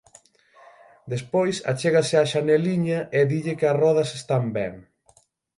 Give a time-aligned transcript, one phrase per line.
[1.13, 4.73] Despois, achégase á xaneliña e dille que as rodas están ben.